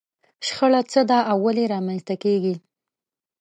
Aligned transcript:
شخړه 0.47 0.81
څه 0.91 1.01
ده 1.09 1.19
او 1.31 1.37
ولې 1.45 1.65
رامنځته 1.73 2.15
کېږي؟ 2.23 2.55